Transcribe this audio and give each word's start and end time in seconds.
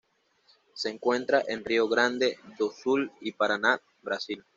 Se 0.73 0.89
encuentra 0.89 1.43
en 1.47 1.63
Rio 1.63 1.87
Grande 1.87 2.39
do 2.57 2.71
Sul 2.71 3.11
y 3.21 3.33
Paraná, 3.33 3.79
Brasil. 4.01 4.43